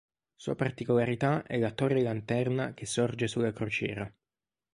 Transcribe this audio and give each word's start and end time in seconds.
Sua 0.35 0.55
particolarità 0.55 1.43
è 1.45 1.59
la 1.59 1.69
torre-lanterna 1.69 2.73
che 2.73 2.87
sorge 2.87 3.27
sulla 3.27 3.53
crociera. 3.53 4.11